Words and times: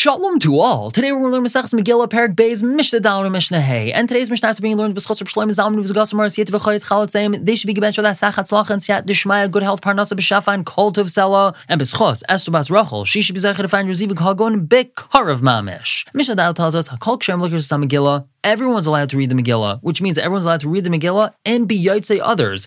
Shalom 0.00 0.38
to 0.38 0.58
all. 0.58 0.90
Today 0.90 1.12
we're 1.12 1.18
going 1.18 1.30
to 1.30 1.36
learn 1.36 1.44
Masechus 1.44 1.78
Megillah, 1.78 2.08
Perak 2.08 2.32
Beis, 2.32 2.62
Mishnah 2.62 3.00
Down, 3.00 3.26
and 3.26 3.34
Mishnah 3.34 3.60
Hay. 3.60 3.92
And 3.92 4.08
today's 4.08 4.30
Mishnah 4.30 4.48
is 4.48 4.58
being 4.58 4.78
learned 4.78 4.94
B'schos 4.94 5.22
Shloim 5.24 5.48
Zalman 5.48 5.76
Uvz 5.76 5.92
Gossamer 5.92 6.24
Siet 6.30 6.46
V'choyetz 6.46 6.86
Chalat 6.86 7.08
Zayim. 7.08 7.44
They 7.44 7.54
should 7.54 7.66
be 7.66 7.74
given 7.74 7.92
for 7.92 8.00
that 8.00 8.16
Sachat 8.16 8.48
Tzlach 8.48 8.70
and 8.70 8.80
Siat 8.80 9.04
Dishmaya, 9.04 9.50
good 9.50 9.62
health, 9.62 9.82
Parnasa 9.82 10.14
B'shafa, 10.14 10.54
and 10.54 10.64
Kol 10.64 10.90
Tov 10.90 11.04
Sela. 11.04 11.54
And 11.68 11.78
B'schos 11.82 12.22
Esther 12.30 12.50
Bas 12.50 12.70
Rachel, 12.70 13.04
she 13.04 13.20
should 13.20 13.34
be 13.34 13.42
Zechar 13.42 13.56
to 13.56 13.68
find 13.68 13.90
Reziv 13.90 14.18
Hagon 14.18 14.66
B'karav 14.66 15.42
Mamish. 15.42 16.06
Mishnah 16.14 16.36
Down 16.36 16.54
tells 16.54 16.74
us 16.74 16.88
Hakol 16.88 17.18
Kshem 17.18 17.46
Likers 17.46 17.64
Sam 17.64 17.84
Megillah 17.84 18.26
everyone's 18.44 18.86
allowed 18.86 19.10
to 19.10 19.16
read 19.16 19.30
the 19.30 19.34
Megillah, 19.34 19.80
which 19.82 20.00
means 20.00 20.18
everyone's 20.18 20.44
allowed 20.44 20.60
to 20.60 20.68
read 20.68 20.84
the 20.84 20.90
Megillah 20.90 21.32
and 21.44 21.68
be 21.68 21.82
Yotzei 21.82 22.20
others. 22.22 22.66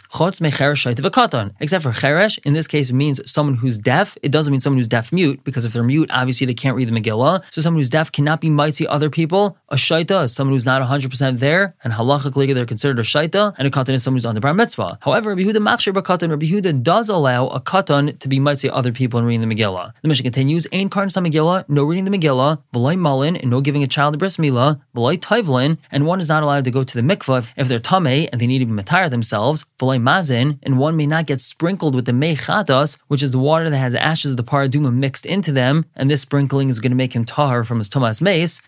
Katan. 1.10 1.54
Except 1.60 1.84
for 1.84 1.92
cheresh, 1.92 2.40
in 2.46 2.54
this 2.54 2.68
case, 2.68 2.90
it 2.90 2.94
means 2.94 3.20
someone 3.30 3.56
who's 3.56 3.78
deaf. 3.78 4.18
It 4.22 4.32
doesn't 4.32 4.52
mean 4.52 4.60
someone 4.60 4.78
who's 4.78 4.88
deaf 4.88 5.12
mute, 5.12 5.44
because 5.44 5.66
if 5.66 5.74
they're 5.74 5.84
mute, 5.84 6.10
obviously 6.12 6.46
they 6.46 6.54
can't 6.54 6.76
read 6.76 6.90
the 6.90 7.00
Megillah. 7.00 7.44
So 7.52 7.62
someone 7.62 7.80
who's 7.80 7.90
deaf 7.90 8.12
cannot 8.12 8.42
be 8.42 8.50
mitzi 8.50 8.88
other 8.88 9.10
people. 9.10 9.58
A 9.74 9.76
shaita 9.76 10.26
is 10.26 10.36
someone 10.36 10.54
who's 10.54 10.68
not 10.68 10.84
100% 10.88 11.40
there, 11.40 11.74
and 11.84 11.94
halachically 11.94 12.54
they're 12.54 12.64
considered 12.64 13.00
a 13.00 13.02
shaita, 13.02 13.56
and 13.58 13.68
a 13.68 13.72
katan 13.72 13.96
is 13.96 14.04
someone 14.04 14.22
who's 14.22 14.32
the 14.32 14.40
bar 14.40 14.54
mitzvah. 14.54 15.00
However, 15.02 15.32
Rabbi 15.32 15.42
Yehuda 15.42 15.66
machshir 15.68 15.94
katan, 15.94 16.30
Rabbi 16.30 16.46
Yehuda 16.46 16.84
does 16.84 17.10
allow 17.10 17.48
a 17.48 17.60
katan 17.60 18.20
to 18.20 18.28
be 18.28 18.40
mitzi 18.40 18.70
other 18.70 18.92
people 18.92 19.18
and 19.18 19.28
reading 19.28 19.42
the 19.42 19.56
Megillah. 19.56 19.94
The 20.04 20.08
mission 20.08 20.26
continues, 20.26 20.68
Ain 20.74 20.90
karn 20.90 21.08
Megillah, 21.08 21.68
no 21.70 21.86
reading 21.86 22.04
the 22.04 22.16
Megillah, 22.16 22.62
v'loy 22.72 23.00
malin, 23.00 23.36
and 23.36 23.50
no 23.50 23.62
giving 23.62 23.82
a 23.82 23.88
child 23.88 24.14
a 24.14 24.20
bris 24.20 24.38
milah, 24.38 24.80
v'loy 24.96 25.18
tivlin, 25.18 25.80
and 25.92 26.06
one 26.06 26.20
is 26.20 26.30
not 26.30 26.44
allowed 26.44 26.66
to 26.66 26.70
go 26.70 26.84
to 26.84 26.94
the 26.94 27.02
mikvah 27.02 27.48
if 27.58 27.68
they're 27.68 27.80
tame 27.80 28.30
and 28.32 28.40
they 28.40 28.46
need 28.46 28.60
to 28.60 28.68
be 28.68 28.72
matire 28.72 29.10
themselves, 29.10 29.66
v'loy 29.80 30.00
mazin, 30.00 30.60
and 30.62 30.78
one 30.78 30.96
may 30.96 31.08
not 31.08 31.26
get 31.26 31.42
sprinkled 31.42 31.96
with 31.96 32.06
the 32.06 32.14
mei 32.14 32.36
chatas, 32.36 33.00
which 33.08 33.24
is 33.24 33.32
the 33.32 33.40
water 33.40 33.72
that 33.72 33.78
has 33.80 33.96
ashes 33.96 34.34
of 34.34 34.38
the 34.38 34.44
parah 34.44 34.70
adumah 34.70 34.94
mixed 34.94 35.26
into 35.26 35.52
them, 35.52 35.84
and 35.96 36.12
this 36.12 36.22
sprinkling 36.22 36.70
is 36.70 36.80
going 36.80 36.92
to 36.92 36.96
make 36.96 37.16
him 37.16 37.26
tahar 37.26 37.64
from 37.64 37.80
his 37.80 37.90
tumas 37.90 38.22
meis. 38.22 38.62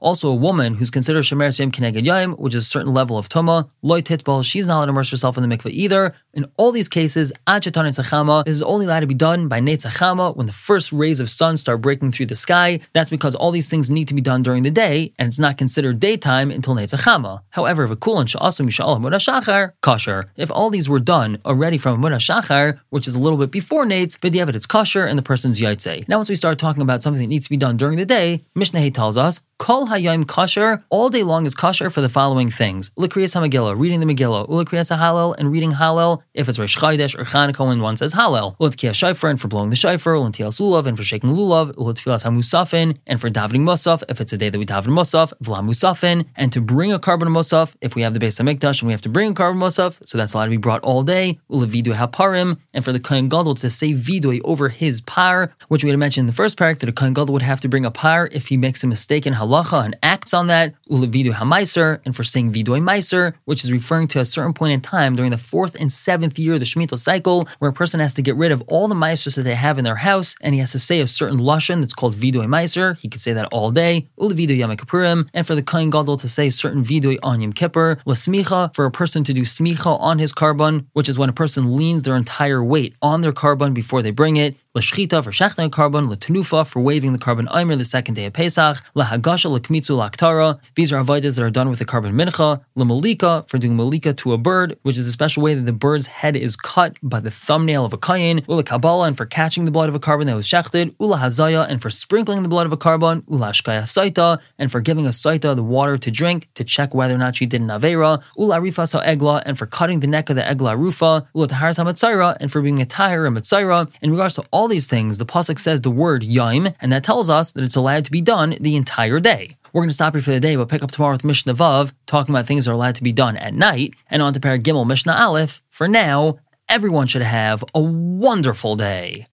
Also, 0.00 0.28
a 0.28 0.34
woman 0.34 0.74
who's 0.74 0.90
considered 0.90 1.24
shemer 1.24 1.58
yom 1.58 1.70
keneged 1.70 2.04
yom, 2.04 2.32
which 2.34 2.54
is 2.54 2.64
a 2.64 2.68
certain 2.68 2.94
level 2.94 3.18
of 3.18 3.28
tuma, 3.28 3.68
loy 3.82 4.00
titbal, 4.00 4.44
she's 4.44 4.66
not 4.66 4.76
allowed 4.76 4.86
to 4.86 4.90
immerse 4.90 5.10
herself 5.10 5.36
in 5.36 5.48
the 5.48 5.56
mikvah 5.56 5.70
either. 5.70 6.14
In 6.34 6.46
all 6.56 6.72
these 6.72 6.88
cases, 6.88 7.32
achatan 7.46 7.88
tzachama, 7.88 8.44
this 8.44 8.54
is 8.54 8.62
only 8.62 8.86
allowed 8.86 9.00
to 9.00 9.06
be 9.06 9.14
done 9.14 9.48
by 9.48 9.60
netzachama 9.60 10.36
when 10.36 10.46
the 10.46 10.52
first 10.52 10.92
rays 10.92 11.20
of 11.20 11.28
sun 11.28 11.56
start 11.56 11.80
breaking 11.80 12.12
through 12.12 12.26
the 12.26 12.36
sky. 12.36 12.80
That's 12.92 13.10
because 13.10 13.34
all 13.34 13.50
these 13.50 13.68
things 13.68 13.90
need 13.90 14.08
to 14.08 14.14
be 14.14 14.20
done 14.20 14.42
during 14.42 14.62
the 14.62 14.70
day, 14.70 15.12
and 15.18 15.26
it's 15.26 15.38
not 15.38 15.58
considered 15.58 15.98
daytime 16.00 16.50
until 16.50 16.74
netzachama. 16.74 17.42
However, 17.50 17.84
if 17.84 17.90
a 17.90 17.96
kulan 17.96 18.26
sha'asum 18.26 18.66
yisha'al 18.66 19.00
shachar, 19.18 19.72
kosher. 19.82 20.30
If 20.36 20.50
all 20.50 20.70
these 20.70 20.88
were 20.88 21.00
done 21.00 21.38
already 21.44 21.78
from 21.78 22.00
Muna 22.02 22.16
Shachar, 22.16 22.80
which 22.90 23.06
is 23.08 23.14
a 23.14 23.18
little 23.18 23.38
bit 23.38 23.50
before 23.50 23.84
Nate's, 23.84 24.16
but 24.16 24.32
the 24.32 24.38
it's 24.40 24.66
kosher 24.66 25.04
and 25.04 25.18
the 25.18 25.22
person's 25.22 25.60
yaitse. 25.60 26.08
Now, 26.08 26.16
once 26.18 26.28
we 26.28 26.34
start 26.34 26.58
talking 26.58 26.82
about 26.82 27.02
something 27.02 27.20
that 27.20 27.28
needs 27.28 27.46
to 27.46 27.50
be 27.50 27.56
done 27.56 27.76
during 27.76 27.98
the 27.98 28.06
day, 28.06 28.44
Mishnah 28.54 28.90
tells 28.92 29.17
us 29.18 29.40
Kol 29.58 29.88
hayom 29.88 30.24
kosher, 30.24 30.84
all 30.88 31.10
day 31.10 31.24
long 31.24 31.44
is 31.44 31.52
kosher 31.52 31.90
for 31.90 32.00
the 32.00 32.08
following 32.08 32.48
things. 32.48 32.90
Ulikriyas 32.90 33.34
HaMegillah, 33.34 33.76
reading 33.76 33.98
the 33.98 34.06
Megillah. 34.06 34.48
Ulikriyas 34.48 34.96
HaHalel, 34.96 35.34
and 35.36 35.50
reading 35.50 35.72
Hallel, 35.72 36.22
if 36.32 36.48
it's 36.48 36.60
Rosh 36.60 36.78
Chodesh 36.78 37.18
or 37.18 37.24
Chanukah 37.24 37.66
when 37.66 37.80
one 37.82 37.96
says 37.96 38.14
Hallel. 38.14 38.56
Ulitkiyas 38.58 38.94
Shofar, 38.94 39.30
and 39.30 39.40
for 39.40 39.48
blowing 39.48 39.70
the 39.70 39.76
Shofar. 39.76 40.14
Ulintiyas 40.14 40.60
Lulav, 40.60 40.86
and 40.86 40.96
for 40.96 41.02
shaking 41.02 41.30
Lulav. 41.30 41.72
Ulitfilas 41.72 42.24
HaMusafin, 42.24 42.98
and 43.04 43.20
for 43.20 43.30
davening 43.30 43.62
Musaf, 43.62 44.04
if 44.08 44.20
it's 44.20 44.32
a 44.32 44.38
day 44.38 44.48
that 44.48 44.58
we 44.58 44.64
daven 44.64 44.86
Musaf. 44.86 45.32
V'la 45.42 45.58
Musafin, 45.58 46.24
and 46.36 46.52
to 46.52 46.60
bring 46.60 46.92
a 46.92 47.00
korban 47.00 47.28
Musaf, 47.28 47.74
if 47.80 47.96
we 47.96 48.02
have 48.02 48.14
the 48.14 48.20
Beis 48.20 48.40
HaMikdash 48.40 48.80
and 48.80 48.86
we 48.86 48.92
have 48.92 49.02
to 49.02 49.08
bring 49.08 49.32
a 49.32 49.34
korban 49.34 49.56
Musaf, 49.56 49.98
so 50.06 50.16
that's 50.16 50.34
allowed 50.34 50.44
to 50.44 50.50
be 50.50 50.56
brought 50.56 50.82
all 50.82 51.02
day. 51.02 51.40
Ulividu 51.50 51.94
HaParim, 51.94 52.58
and 52.72 52.84
for 52.84 52.92
the 52.92 53.00
Kohen 53.00 53.28
Gadol 53.28 53.56
to 53.56 53.70
say 53.70 53.92
Vidui 53.92 54.40
over 54.44 54.68
his 54.68 55.00
par, 55.00 55.52
which 55.66 55.82
we 55.82 55.90
had 55.90 55.98
mentioned 55.98 56.22
in 56.22 56.26
the 56.28 56.32
first 56.32 56.56
parak, 56.56 56.78
that 56.78 56.88
a 56.88 56.92
Kohen 56.92 57.12
Gadol 57.12 57.32
would 57.32 57.42
have 57.42 57.60
to 57.60 57.68
bring 57.68 57.84
a 57.84 57.90
par 57.90 58.28
if 58.30 58.46
he 58.46 58.56
makes 58.56 58.84
a 58.84 58.86
mistake 58.86 58.97
in 59.10 59.34
halacha 59.34 59.84
and 59.84 59.96
acts 60.02 60.34
on 60.34 60.46
that, 60.48 60.74
ulevidu 60.90 61.32
hamaiser, 61.32 62.00
and 62.04 62.14
for 62.14 62.24
saying 62.24 62.52
vidoi 62.52 62.80
meiser, 62.80 63.34
which 63.44 63.64
is 63.64 63.72
referring 63.72 64.08
to 64.08 64.20
a 64.20 64.24
certain 64.24 64.52
point 64.52 64.72
in 64.72 64.80
time 64.80 65.16
during 65.16 65.30
the 65.30 65.38
fourth 65.38 65.76
and 65.78 65.92
seventh 65.92 66.38
year 66.38 66.54
of 66.54 66.60
the 66.60 66.66
Shemitah 66.66 66.98
cycle, 66.98 67.48
where 67.58 67.70
a 67.70 67.72
person 67.72 68.00
has 68.00 68.14
to 68.14 68.22
get 68.22 68.36
rid 68.36 68.52
of 68.52 68.62
all 68.68 68.88
the 68.88 68.94
meisers 68.94 69.36
that 69.36 69.42
they 69.42 69.54
have 69.54 69.78
in 69.78 69.84
their 69.84 69.96
house, 69.96 70.36
and 70.40 70.54
he 70.54 70.60
has 70.60 70.72
to 70.72 70.78
say 70.78 71.00
a 71.00 71.06
certain 71.06 71.38
lashon 71.38 71.80
that's 71.80 71.94
called 71.94 72.14
vidoi 72.14 72.46
meiser. 72.46 72.98
He 73.00 73.08
could 73.08 73.20
say 73.20 73.32
that 73.32 73.48
all 73.52 73.70
day, 73.70 74.08
ulevidu 74.18 74.56
yom 74.56 75.26
and 75.34 75.46
for 75.46 75.54
the 75.54 75.62
kain 75.62 75.90
gadol 75.90 76.16
to 76.16 76.28
say 76.28 76.50
certain 76.50 76.82
vidoi 76.82 77.18
on 77.22 77.40
yom 77.40 77.52
kippur, 77.52 77.98
lasmicha, 78.06 78.74
for 78.74 78.84
a 78.84 78.90
person 78.90 79.24
to 79.24 79.32
do 79.32 79.42
smicha 79.42 79.98
on 80.00 80.18
his 80.18 80.32
korban, 80.32 80.86
which 80.92 81.08
is 81.08 81.18
when 81.18 81.28
a 81.28 81.32
person 81.32 81.76
leans 81.76 82.02
their 82.02 82.16
entire 82.16 82.62
weight 82.62 82.94
on 83.02 83.20
their 83.20 83.32
korban 83.32 83.74
before 83.74 84.02
they 84.02 84.10
bring 84.10 84.36
it, 84.36 84.56
L'shchita 84.78 85.24
for 85.24 85.32
shechting 85.32 85.70
korban, 85.70 86.08
l'tenufa 86.08 86.64
for 86.64 86.78
waving 86.78 87.12
the 87.12 87.18
korban 87.18 87.48
aimer 87.52 87.74
the 87.74 87.84
second 87.84 88.14
day 88.14 88.26
of 88.26 88.32
Pesach, 88.32 88.76
lahagasha 88.94 89.50
l'kmitzu 89.50 89.96
l'aktara. 89.96 90.60
These 90.76 90.92
are 90.92 91.02
avodas 91.02 91.34
that 91.34 91.42
are 91.42 91.50
done 91.50 91.68
with 91.68 91.80
the 91.80 91.84
korban 91.84 92.12
mincha, 92.12 92.60
l'malika 92.76 93.48
for 93.48 93.58
doing 93.58 93.74
malika 93.74 94.12
to 94.14 94.32
a 94.32 94.38
bird, 94.38 94.78
which 94.82 94.96
is 94.96 95.08
a 95.08 95.10
special 95.10 95.42
way 95.42 95.54
that 95.54 95.66
the 95.66 95.72
bird's 95.72 96.06
head 96.06 96.36
is 96.36 96.54
cut 96.54 96.96
by 97.02 97.18
the 97.18 97.28
thumbnail 97.28 97.84
of 97.84 97.92
a 97.92 97.98
kayin, 97.98 98.46
ula 98.46 98.62
kabbalah 98.62 99.08
and 99.08 99.16
for 99.16 99.26
catching 99.26 99.64
the 99.64 99.72
blood 99.72 99.88
of 99.88 99.96
a 99.96 99.98
korban 99.98 100.26
that 100.26 100.36
was 100.36 100.46
shechted, 100.46 100.94
ula 101.00 101.16
hazaya 101.16 101.66
and 101.68 101.82
for 101.82 101.90
sprinkling 101.90 102.44
the 102.44 102.48
blood 102.48 102.64
of 102.64 102.72
a 102.72 102.76
korban, 102.76 103.24
ula 103.28 103.48
shkaya 103.48 103.82
saita 103.82 104.38
and 104.60 104.70
for 104.70 104.80
giving 104.80 105.06
a 105.06 105.10
saita 105.10 105.56
the 105.56 105.64
water 105.64 105.98
to 105.98 106.08
drink 106.12 106.48
to 106.54 106.62
check 106.62 106.94
whether 106.94 107.16
or 107.16 107.18
not 107.18 107.34
she 107.34 107.46
did 107.46 107.60
an 107.60 107.66
avera, 107.66 108.22
ula 108.36 108.60
rifas 108.60 108.94
egla 109.04 109.42
and 109.44 109.58
for 109.58 109.66
cutting 109.66 109.98
the 109.98 110.06
neck 110.06 110.30
of 110.30 110.36
the 110.36 110.42
egla 110.42 110.78
rufa, 110.78 111.26
ula 111.34 112.36
and 112.40 112.52
for 112.52 112.62
being 112.62 112.80
a 112.80 112.86
tahir 112.86 113.26
a 113.26 113.30
mitzayra. 113.30 113.90
In 114.02 114.12
regards 114.12 114.36
to 114.36 114.44
all 114.52 114.67
these 114.68 114.88
things, 114.88 115.18
the 115.18 115.26
pasuk 115.26 115.58
says 115.58 115.80
the 115.80 115.90
word 115.90 116.22
yaim, 116.22 116.74
and 116.80 116.92
that 116.92 117.02
tells 117.02 117.28
us 117.28 117.52
that 117.52 117.64
it's 117.64 117.76
allowed 117.76 118.04
to 118.04 118.10
be 118.10 118.20
done 118.20 118.56
the 118.60 118.76
entire 118.76 119.18
day. 119.20 119.56
We're 119.72 119.82
going 119.82 119.90
to 119.90 119.94
stop 119.94 120.14
here 120.14 120.22
for 120.22 120.30
the 120.30 120.40
day, 120.40 120.56
but 120.56 120.68
pick 120.68 120.82
up 120.82 120.90
tomorrow 120.90 121.12
with 121.12 121.24
Mishnah 121.24 121.54
Vav, 121.54 121.92
talking 122.06 122.34
about 122.34 122.46
things 122.46 122.64
that 122.64 122.70
are 122.70 122.74
allowed 122.74 122.94
to 122.94 123.02
be 123.02 123.12
done 123.12 123.36
at 123.36 123.54
night, 123.54 123.94
and 124.10 124.22
on 124.22 124.32
to 124.32 124.40
Perek 124.40 124.62
Gimel 124.62 124.86
Mishnah 124.86 125.12
Aleph. 125.12 125.62
For 125.70 125.88
now, 125.88 126.38
everyone 126.68 127.06
should 127.06 127.22
have 127.22 127.64
a 127.74 127.80
wonderful 127.80 128.76
day. 128.76 129.26